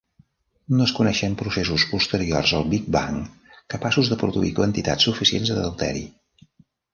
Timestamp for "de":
4.15-4.19, 5.55-5.61